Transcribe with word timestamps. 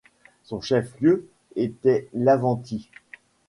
Son 0.41 0.61
chef-lieu 0.61 1.29
était 1.55 2.09
Laventie. 2.15 2.89